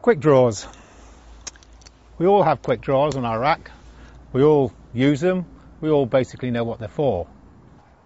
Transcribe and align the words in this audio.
Quick 0.00 0.20
draws. 0.20 0.68
We 2.18 2.26
all 2.26 2.44
have 2.44 2.62
quick 2.62 2.80
draws 2.80 3.16
on 3.16 3.24
our 3.24 3.40
rack. 3.40 3.72
We 4.32 4.44
all 4.44 4.72
use 4.94 5.20
them. 5.20 5.44
We 5.80 5.90
all 5.90 6.06
basically 6.06 6.52
know 6.52 6.62
what 6.62 6.78
they're 6.78 6.88
for. 6.88 7.26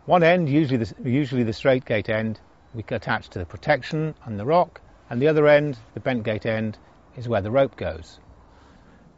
One 0.07 0.22
end, 0.22 0.48
usually 0.48 0.79
the, 0.79 0.94
usually 1.04 1.43
the 1.43 1.52
straight 1.52 1.84
gate 1.84 2.08
end, 2.08 2.40
we 2.75 2.82
attach 2.89 3.29
to 3.30 3.39
the 3.39 3.44
protection 3.44 4.14
and 4.25 4.40
the 4.40 4.46
rock, 4.46 4.80
and 5.11 5.20
the 5.20 5.29
other 5.29 5.46
end, 5.46 5.76
the 5.93 6.00
bent 6.00 6.25
gate 6.25 6.46
end, 6.46 6.79
is 7.16 7.29
where 7.29 7.43
the 7.43 7.50
rope 7.50 7.76
goes. 7.76 8.18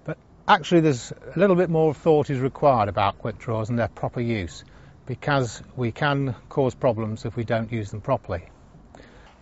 But 0.05 0.19
actually, 0.49 0.81
there's 0.81 1.13
a 1.13 1.39
little 1.39 1.57
bit 1.57 1.71
more 1.71 1.95
thought 1.95 2.29
is 2.29 2.41
required 2.41 2.89
about 2.89 3.21
quick 3.21 3.39
draws 3.39 3.71
and 3.71 3.79
their 3.79 3.89
proper 3.89 4.21
use, 4.21 4.65
because 5.07 5.63
we 5.77 5.93
can 5.93 6.35
cause 6.49 6.75
problems 6.75 7.25
if 7.25 7.37
we 7.37 7.45
don't 7.45 7.71
use 7.71 7.93
them 7.93 8.01
properly. 8.01 8.49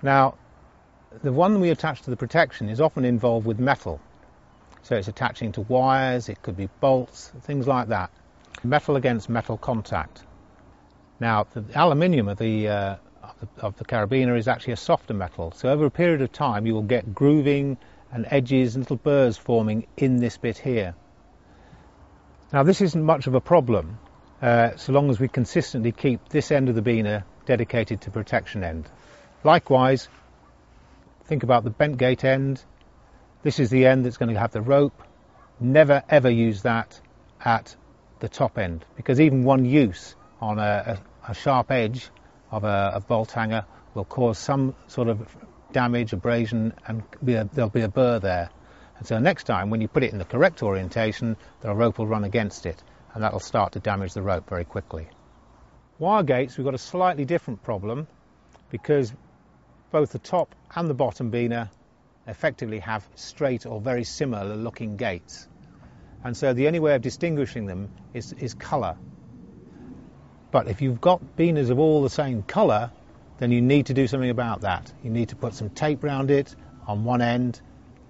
Now, 0.03 0.34
the 1.23 1.33
one 1.33 1.61
we 1.61 1.71
attach 1.71 2.02
to 2.02 2.11
the 2.11 2.16
protection 2.16 2.69
is 2.69 2.80
often 2.80 3.05
involved 3.05 3.47
with 3.47 3.59
metal. 3.59 4.01
So 4.83 4.97
it's 4.97 5.09
attaching 5.09 5.53
to 5.53 5.61
wires, 5.61 6.29
it 6.29 6.43
could 6.43 6.57
be 6.57 6.69
bolts, 6.80 7.30
things 7.43 7.66
like 7.66 7.89
that. 7.89 8.11
Metal 8.65 8.97
against 8.97 9.29
metal 9.29 9.56
contact. 9.56 10.23
Now, 11.20 11.47
the 11.55 11.65
aluminium 11.75 12.29
of 12.29 12.39
the, 12.39 12.69
uh, 12.69 12.97
of 13.59 13.77
the, 13.77 13.84
carabiner 13.84 14.37
is 14.37 14.48
actually 14.48 14.73
a 14.73 14.77
softer 14.77 15.15
metal. 15.15 15.53
So 15.53 15.69
over 15.69 15.87
a 15.87 15.91
period 15.91 16.20
of 16.20 16.33
time, 16.33 16.67
you 16.67 16.75
will 16.75 16.83
get 16.83 17.15
grooving 17.15 17.77
and 18.11 18.27
edges 18.29 18.75
and 18.75 18.84
little 18.84 18.97
burrs 18.97 19.37
forming 19.37 19.87
in 19.97 20.17
this 20.17 20.37
bit 20.37 20.59
here. 20.59 20.95
Now, 22.53 22.65
this 22.65 22.81
isn't 22.81 23.03
much 23.03 23.27
of 23.27 23.34
a 23.34 23.41
problem 23.41 23.98
uh, 24.42 24.77
so 24.77 24.92
long 24.92 25.08
as 25.11 25.20
we 25.20 25.29
consistently 25.29 25.92
keep 25.92 26.29
this 26.29 26.51
end 26.51 26.69
of 26.69 26.75
the 26.75 26.83
biner 26.83 27.23
dedicated 27.47 28.01
to 28.03 28.11
protection 28.11 28.64
end. 28.64 28.91
Likewise, 29.45 30.08
think 31.33 31.44
about 31.44 31.64
the 31.64 31.70
bent 31.70 31.97
gate 31.97 32.25
end. 32.25 32.62
This 33.42 33.58
is 33.58 33.70
the 33.70 33.86
end 33.86 34.05
that's 34.05 34.19
going 34.19 34.34
to 34.34 34.38
have 34.38 34.52
the 34.52 34.61
rope. 34.61 35.02
Never 35.61 36.02
ever 36.11 36.28
use 36.28 36.61
that 36.64 37.00
at 37.42 37.74
the 38.20 38.28
top 38.28 38.58
end 38.58 38.84
because 38.97 39.19
even 39.19 39.42
one 39.42 39.64
use 39.64 40.14
on 40.42 40.58
a, 40.58 40.98
a, 41.27 41.30
a 41.30 41.34
sharp 41.34 41.70
edge 41.70 42.11
of 42.50 42.64
a, 42.64 42.92
a, 42.97 43.00
bolt 43.00 43.33
hanger 43.33 43.64
will 43.94 44.05
cause 44.05 44.36
some 44.36 44.74
sort 44.89 45.08
of 45.08 45.27
damage, 45.72 46.12
abrasion, 46.12 46.74
and 46.86 47.02
be 47.24 47.33
there'll 47.55 47.70
be 47.70 47.80
a 47.80 47.89
burr 47.89 48.19
there. 48.19 48.50
And 48.98 49.06
so 49.06 49.19
next 49.19 49.44
time, 49.44 49.70
when 49.70 49.80
you 49.80 49.89
put 49.89 50.02
it 50.02 50.12
in 50.12 50.19
the 50.19 50.27
correct 50.27 50.62
orientation, 50.62 51.39
the 51.62 51.74
rope 51.74 51.96
will 51.96 52.06
run 52.06 52.24
against 52.24 52.67
it, 52.67 52.83
and 53.14 53.22
that'll 53.24 53.41
start 53.41 53.72
to 53.72 53.80
damage 53.80 54.12
the 54.12 54.20
rope 54.20 54.50
very 54.50 54.67
quickly. 54.67 55.08
Wire 55.98 56.24
gates, 56.24 56.58
we've 56.58 56.67
got 56.67 56.74
a 56.74 56.84
slightly 56.92 57.24
different 57.24 57.62
problem 57.62 58.06
because 58.69 59.14
both 59.93 60.11
the 60.11 60.19
top 60.19 60.55
and 60.75 60.89
the 60.89 60.95
bottom 60.95 61.31
biner 61.31 61.69
effectively 62.27 62.79
have 62.81 63.07
straight 63.15 63.67
or 63.67 63.81
very 63.81 64.05
similar 64.05 64.57
looking 64.57 64.97
gates. 64.97 65.47
And 66.25 66.37
so 66.37 66.55
the 66.55 66.67
only 66.67 66.81
way 66.81 66.95
of 66.95 67.03
distinguishing 67.03 67.67
them 67.67 67.91
is, 68.15 68.33
is 68.33 68.55
colour. 68.55 68.97
But 70.51 70.69
if 70.69 70.81
you've 70.81 71.01
got 71.01 71.20
biners 71.37 71.70
of 71.70 71.79
all 71.79 72.03
the 72.03 72.11
same 72.11 72.43
colour, 72.43 72.91
then 73.39 73.51
you 73.51 73.61
need 73.61 73.87
to 73.87 73.95
do 73.95 74.07
something 74.07 74.31
about 74.31 74.63
that. 74.63 74.93
You 75.03 75.11
need 75.11 75.29
to 75.31 75.37
put 75.37 75.55
some 75.55 75.69
tape 75.70 76.05
around 76.05 76.31
it 76.31 76.55
on 76.87 77.05
one 77.05 77.20
end 77.20 77.61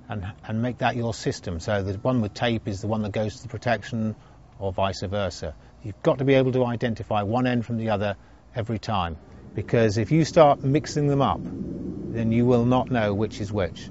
and, 0.09 0.25
and 0.47 0.63
make 0.63 0.79
that 0.79 0.95
your 0.95 1.15
system. 1.15 1.59
So 1.59 1.83
the 1.83 1.95
one 1.95 2.21
with 2.21 2.35
tape 2.35 2.69
is 2.69 2.81
the 2.81 2.87
one 2.87 3.03
that 3.03 3.13
goes 3.13 3.37
to 3.37 3.43
the 3.43 3.49
protection 3.49 4.15
or 4.59 4.73
vice 4.73 5.03
versa. 5.03 5.55
You've 5.83 6.03
got 6.03 6.19
to 6.19 6.25
be 6.25 6.35
able 6.35 6.53
to 6.53 6.65
identify 6.65 7.23
one 7.23 7.47
end 7.47 7.67
from 7.67 7.79
the 7.79 7.91
other 7.91 8.17
every 8.55 8.79
time 8.79 9.17
because 9.55 9.99
if 9.99 10.11
you 10.11 10.25
start 10.25 10.63
mixing 10.63 11.07
them 11.07 11.23
up, 11.23 11.41
then 11.43 12.33
you 12.33 12.47
will 12.47 12.65
not 12.65 12.91
know 12.91 13.15
which 13.15 13.41
is 13.41 13.53
which. 13.53 13.89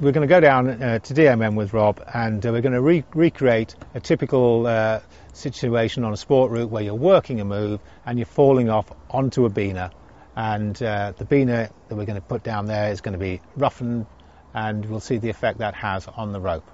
We're 0.00 0.12
going 0.12 0.26
to 0.26 0.32
go 0.32 0.40
down 0.40 0.68
uh, 0.68 0.98
to 0.98 1.14
DMM 1.14 1.54
with 1.54 1.72
Rob 1.72 2.02
and 2.12 2.44
uh, 2.44 2.50
we're 2.50 2.60
going 2.60 2.72
to 2.72 2.80
re- 2.80 3.04
recreate 3.14 3.76
a 3.94 4.00
typical 4.00 4.66
uh, 4.66 5.00
situation 5.32 6.04
on 6.04 6.12
a 6.12 6.16
sport 6.16 6.50
route 6.50 6.70
where 6.70 6.82
you're 6.82 6.94
working 6.94 7.40
a 7.40 7.44
move 7.44 7.80
and 8.04 8.18
you're 8.18 8.26
falling 8.26 8.68
off 8.68 8.90
onto 9.10 9.44
a 9.44 9.50
biner. 9.50 9.92
And 10.34 10.80
uh, 10.82 11.12
the 11.16 11.24
biner 11.24 11.70
that 11.88 11.94
we're 11.94 12.06
going 12.06 12.20
to 12.20 12.26
put 12.26 12.42
down 12.42 12.66
there 12.66 12.90
is 12.90 13.00
going 13.00 13.12
to 13.12 13.18
be 13.18 13.40
roughened 13.56 14.06
and 14.54 14.84
we'll 14.86 15.00
see 15.00 15.18
the 15.18 15.30
effect 15.30 15.58
that 15.58 15.74
has 15.74 16.08
on 16.08 16.32
the 16.32 16.40
rope. 16.40 16.68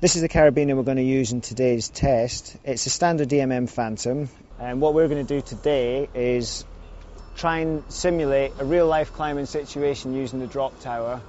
This 0.00 0.16
is 0.16 0.22
the 0.22 0.28
carabiner 0.28 0.76
we're 0.76 0.82
going 0.82 0.96
to 0.96 1.02
use 1.02 1.30
in 1.30 1.40
today's 1.40 1.88
test. 1.88 2.56
It's 2.64 2.86
a 2.86 2.90
standard 2.90 3.28
DMM 3.28 3.70
Phantom 3.70 4.28
and 4.62 4.80
what 4.80 4.94
we're 4.94 5.08
going 5.08 5.26
to 5.26 5.34
do 5.34 5.40
today 5.40 6.08
is 6.14 6.64
try 7.36 7.58
and 7.58 7.82
simulate 7.88 8.52
a 8.60 8.64
real 8.64 8.86
life 8.86 9.12
climbing 9.12 9.46
situation 9.46 10.14
using 10.14 10.38
the 10.38 10.46
drop 10.46 10.78
tower 10.80 11.20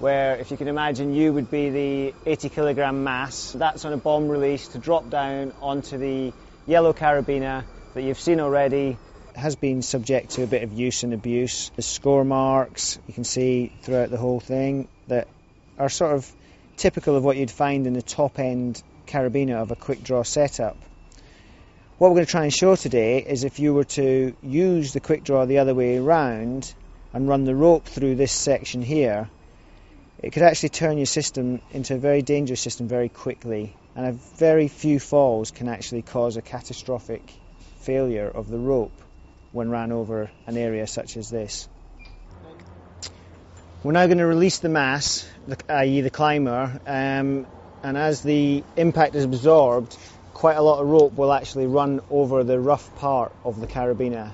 where 0.00 0.36
if 0.38 0.50
you 0.50 0.56
can 0.56 0.66
imagine 0.66 1.14
you 1.14 1.32
would 1.32 1.48
be 1.48 1.70
the 1.70 2.14
80 2.26 2.48
kilogram 2.48 3.04
mass. 3.04 3.52
That's 3.52 3.84
on 3.84 3.92
a 3.92 3.96
bomb 3.96 4.28
release 4.28 4.66
to 4.68 4.78
drop 4.78 5.08
down 5.10 5.52
onto 5.62 5.96
the 5.96 6.32
yellow 6.66 6.92
carabiner 6.92 7.62
that 7.94 8.02
you've 8.02 8.18
seen 8.18 8.40
already. 8.40 8.96
Has 9.36 9.54
been 9.54 9.82
subject 9.82 10.30
to 10.30 10.42
a 10.42 10.48
bit 10.48 10.64
of 10.64 10.72
use 10.72 11.04
and 11.04 11.14
abuse. 11.14 11.70
The 11.76 11.82
score 11.82 12.24
marks 12.24 12.98
you 13.06 13.14
can 13.14 13.22
see 13.22 13.72
throughout 13.82 14.10
the 14.10 14.18
whole 14.18 14.40
thing 14.40 14.88
that 15.06 15.28
are 15.78 15.88
sort 15.88 16.14
of 16.16 16.28
typical 16.76 17.14
of 17.14 17.22
what 17.22 17.36
you'd 17.36 17.52
find 17.52 17.86
in 17.86 17.92
the 17.92 18.02
top 18.02 18.40
end 18.40 18.82
carabiner 19.06 19.62
of 19.62 19.70
a 19.70 19.76
quick 19.76 20.02
draw 20.02 20.24
setup 20.24 20.76
what 22.02 22.10
we're 22.10 22.16
going 22.16 22.26
to 22.26 22.32
try 22.32 22.42
and 22.42 22.52
show 22.52 22.74
today 22.74 23.18
is 23.18 23.44
if 23.44 23.60
you 23.60 23.72
were 23.72 23.84
to 23.84 24.34
use 24.42 24.92
the 24.92 24.98
quick 24.98 25.22
draw 25.22 25.46
the 25.46 25.58
other 25.58 25.72
way 25.72 25.98
around 25.98 26.74
and 27.12 27.28
run 27.28 27.44
the 27.44 27.54
rope 27.54 27.84
through 27.84 28.16
this 28.16 28.32
section 28.32 28.82
here, 28.82 29.30
it 30.20 30.32
could 30.32 30.42
actually 30.42 30.70
turn 30.70 30.96
your 30.96 31.06
system 31.06 31.60
into 31.70 31.94
a 31.94 31.98
very 31.98 32.20
dangerous 32.20 32.60
system 32.60 32.88
very 32.88 33.08
quickly. 33.08 33.76
And 33.94 34.04
a 34.04 34.12
very 34.36 34.66
few 34.66 34.98
falls 34.98 35.52
can 35.52 35.68
actually 35.68 36.02
cause 36.02 36.36
a 36.36 36.42
catastrophic 36.42 37.22
failure 37.82 38.28
of 38.28 38.48
the 38.48 38.58
rope 38.58 39.00
when 39.52 39.70
ran 39.70 39.92
over 39.92 40.28
an 40.48 40.56
area 40.56 40.88
such 40.88 41.16
as 41.16 41.30
this. 41.30 41.68
We're 43.84 43.92
now 43.92 44.06
going 44.06 44.18
to 44.18 44.26
release 44.26 44.58
the 44.58 44.68
mass, 44.68 45.24
i.e., 45.68 46.00
the 46.00 46.10
climber, 46.10 46.80
um, 46.84 47.46
and 47.84 47.96
as 47.96 48.22
the 48.22 48.64
impact 48.76 49.14
is 49.14 49.24
absorbed, 49.24 49.96
quite 50.42 50.56
a 50.56 50.60
lot 50.60 50.80
of 50.80 50.88
rope 50.88 51.12
will 51.12 51.32
actually 51.32 51.68
run 51.68 52.00
over 52.10 52.42
the 52.42 52.58
rough 52.58 52.92
part 52.96 53.30
of 53.44 53.60
the 53.60 53.66
carabiner 53.68 54.28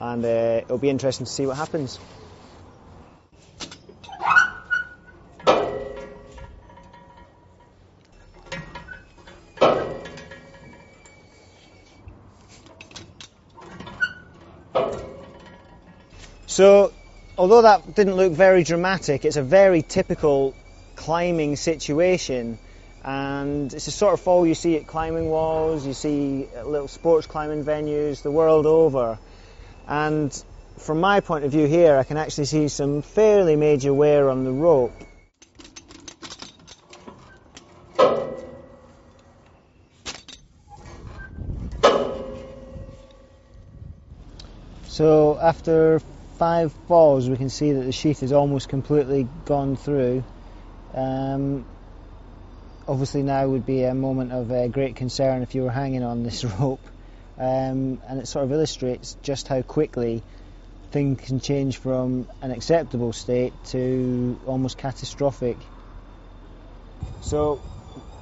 and 0.00 0.24
uh, 0.24 0.62
it'll 0.64 0.78
be 0.78 0.88
interesting 0.88 1.26
to 1.26 1.30
see 1.30 1.44
what 1.44 1.54
happens. 1.54 1.98
So, 16.46 16.94
although 17.36 17.60
that 17.60 17.94
didn't 17.94 18.14
look 18.14 18.32
very 18.32 18.64
dramatic, 18.64 19.26
it's 19.26 19.36
a 19.36 19.42
very 19.42 19.82
typical 19.82 20.54
climbing 20.96 21.56
situation 21.56 22.58
and 23.04 23.72
it's 23.74 23.84
the 23.84 23.90
sort 23.90 24.14
of 24.14 24.20
fall 24.20 24.46
you 24.46 24.54
see 24.54 24.76
at 24.76 24.86
climbing 24.86 25.28
walls, 25.28 25.86
you 25.86 25.92
see 25.92 26.48
at 26.56 26.66
little 26.66 26.88
sports 26.88 27.26
climbing 27.26 27.62
venues 27.62 28.22
the 28.22 28.30
world 28.30 28.64
over. 28.64 29.18
And 29.86 30.44
from 30.78 31.00
my 31.00 31.20
point 31.20 31.44
of 31.44 31.52
view 31.52 31.66
here, 31.66 31.96
I 31.96 32.04
can 32.04 32.16
actually 32.16 32.46
see 32.46 32.68
some 32.68 33.02
fairly 33.02 33.56
major 33.56 33.92
wear 33.92 34.30
on 34.30 34.44
the 34.44 34.52
rope. 34.52 34.92
So 44.86 45.38
after 45.38 46.00
five 46.38 46.72
falls, 46.88 47.28
we 47.28 47.36
can 47.36 47.50
see 47.50 47.72
that 47.72 47.82
the 47.82 47.92
sheath 47.92 48.22
is 48.22 48.32
almost 48.32 48.68
completely 48.68 49.28
gone 49.44 49.76
through. 49.76 50.24
Um, 50.94 51.66
obviously 52.86 53.22
now 53.22 53.46
would 53.48 53.66
be 53.66 53.84
a 53.84 53.94
moment 53.94 54.32
of 54.32 54.50
uh, 54.50 54.68
great 54.68 54.96
concern 54.96 55.42
if 55.42 55.54
you 55.54 55.62
were 55.62 55.70
hanging 55.70 56.02
on 56.02 56.22
this 56.22 56.44
rope, 56.58 56.86
um, 57.38 58.00
and 58.08 58.20
it 58.20 58.28
sort 58.28 58.44
of 58.44 58.52
illustrates 58.52 59.16
just 59.22 59.48
how 59.48 59.62
quickly 59.62 60.22
things 60.90 61.20
can 61.20 61.40
change 61.40 61.78
from 61.78 62.28
an 62.40 62.52
acceptable 62.52 63.12
state 63.12 63.52
to 63.64 64.38
almost 64.46 64.78
catastrophic. 64.78 65.56
So 67.20 67.60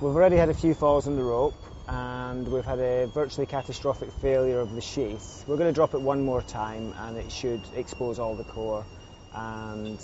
we've 0.01 0.15
already 0.15 0.37
had 0.37 0.49
a 0.49 0.55
few 0.55 0.73
falls 0.73 1.07
on 1.07 1.17
the 1.17 1.23
rope 1.23 1.55
and 1.89 2.49
we've 2.49 2.65
had 2.65 2.79
a 2.79 3.07
virtually 3.09 3.47
catastrophic 3.47 4.11
failure 4.23 4.59
of 4.59 4.75
the 4.75 4.81
sheath. 4.81 5.45
We're 5.47 5.59
going 5.59 5.69
to 5.69 5.75
drop 5.75 5.93
it 5.93 6.01
one 6.01 6.25
more 6.25 6.41
time 6.41 6.95
and 6.97 7.19
it 7.19 7.31
should 7.31 7.61
expose 7.77 8.19
all 8.19 8.35
the 8.37 8.45
core 8.45 8.87
and 9.35 9.99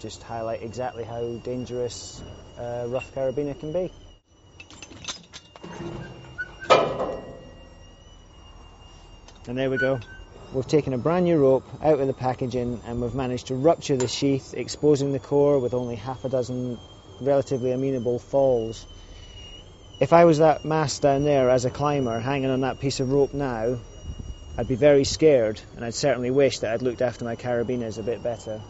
just 0.00 0.22
highlight 0.22 0.62
exactly 0.62 1.04
how 1.04 1.22
dangerous 1.44 2.22
uh, 2.58 2.86
rough 2.88 3.14
carabiner 3.14 3.58
can 3.58 3.72
be. 3.72 3.90
And 9.46 9.58
there 9.58 9.68
we 9.70 9.78
go. 9.78 10.00
we've 10.52 10.66
taken 10.66 10.92
a 10.92 10.98
brand 10.98 11.24
new 11.24 11.36
rope 11.36 11.64
out 11.82 12.00
of 12.00 12.06
the 12.06 12.12
packaging 12.12 12.80
and 12.86 13.00
we've 13.00 13.14
managed 13.14 13.48
to 13.48 13.54
rupture 13.54 13.96
the 13.96 14.08
sheath, 14.08 14.54
exposing 14.54 15.12
the 15.12 15.18
core 15.18 15.58
with 15.58 15.74
only 15.74 15.96
half 15.96 16.24
a 16.24 16.28
dozen 16.28 16.78
relatively 17.20 17.72
amenable 17.72 18.18
falls. 18.18 18.86
If 20.00 20.12
I 20.12 20.24
was 20.24 20.38
that 20.38 20.64
mast 20.64 21.02
down 21.02 21.24
there 21.24 21.50
as 21.50 21.66
a 21.66 21.70
climber 21.70 22.18
hanging 22.20 22.50
on 22.50 22.62
that 22.62 22.80
piece 22.80 23.00
of 23.00 23.12
rope 23.12 23.34
now, 23.34 23.78
I'd 24.56 24.68
be 24.68 24.76
very 24.76 25.04
scared 25.04 25.60
and 25.76 25.84
I'd 25.84 25.94
certainly 25.94 26.30
wish 26.30 26.60
that 26.60 26.72
I'd 26.72 26.82
looked 26.82 27.02
after 27.02 27.24
my 27.24 27.36
carabiners 27.36 27.98
a 27.98 28.02
bit 28.02 28.22
better. 28.22 28.60